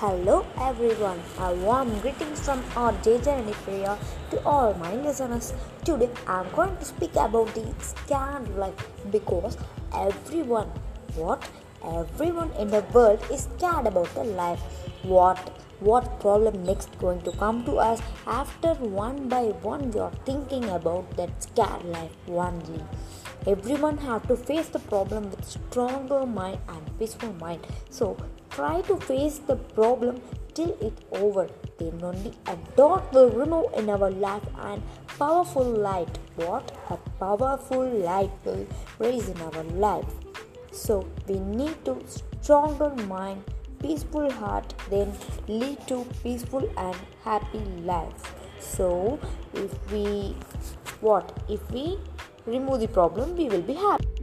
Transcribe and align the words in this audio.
Hello 0.00 0.46
everyone, 0.58 1.18
a 1.38 1.54
warm 1.56 1.90
greetings 2.00 2.40
from 2.42 2.60
our 2.74 2.92
JJ 3.06 3.52
Priya 3.64 3.98
to 4.30 4.42
all 4.46 4.72
my 4.82 4.94
listeners. 4.94 5.52
Today 5.84 6.08
I 6.26 6.40
am 6.40 6.46
going 6.56 6.74
to 6.78 6.86
speak 6.86 7.16
about 7.16 7.54
the 7.54 7.66
scared 7.80 8.48
life 8.56 8.86
because 9.10 9.58
everyone, 9.94 10.70
what? 11.16 11.46
Everyone 11.84 12.50
in 12.52 12.68
the 12.68 12.80
world 12.94 13.22
is 13.30 13.42
scared 13.42 13.88
about 13.88 14.14
the 14.14 14.24
life. 14.24 14.62
What? 15.02 15.52
What 15.80 16.18
problem 16.18 16.64
next 16.64 16.98
going 16.98 17.20
to 17.28 17.32
come 17.32 17.62
to 17.66 17.76
us 17.90 18.00
after 18.26 18.72
one 19.02 19.28
by 19.28 19.44
one 19.68 19.90
we 19.90 20.00
are 20.00 20.16
thinking 20.24 20.64
about 20.70 21.14
that 21.18 21.42
scared 21.42 21.84
life 21.84 22.16
only. 22.26 22.82
Everyone 23.46 23.98
have 23.98 24.26
to 24.28 24.36
face 24.36 24.68
the 24.68 24.78
problem 24.78 25.30
with 25.30 25.44
stronger 25.44 26.24
mind 26.24 26.60
and 26.68 26.98
peaceful 26.98 27.34
mind. 27.34 27.66
So 27.90 28.16
try 28.50 28.80
to 28.82 28.96
face 28.96 29.38
the 29.38 29.56
problem 29.56 30.20
till 30.54 30.76
it's 30.80 31.02
over. 31.12 31.48
Then 31.78 32.00
only 32.02 32.32
a 32.46 32.56
dot 32.76 33.12
will 33.12 33.30
remove 33.30 33.72
in 33.76 33.88
our 33.88 34.10
life 34.10 34.46
and 34.58 34.82
powerful 35.18 35.64
light. 35.64 36.18
What? 36.36 36.72
A 36.90 36.96
powerful 37.18 37.88
light 37.88 38.30
will 38.44 38.66
raise 38.98 39.28
in 39.28 39.40
our 39.40 39.62
life. 39.86 40.12
So 40.72 41.06
we 41.26 41.38
need 41.38 41.84
to 41.84 41.98
stronger 42.42 42.90
mind, 43.06 43.42
peaceful 43.80 44.30
heart, 44.30 44.74
then 44.90 45.12
lead 45.48 45.86
to 45.88 46.04
peaceful 46.22 46.70
and 46.76 46.96
happy 47.24 47.64
life. 47.92 48.34
So 48.58 49.18
if 49.54 49.92
we 49.92 50.36
what 51.00 51.32
if 51.48 51.70
we 51.70 51.98
remove 52.46 52.80
the 52.80 52.88
problem 52.88 53.36
we 53.36 53.48
will 53.48 53.62
be 53.62 53.74
happy 53.74 54.19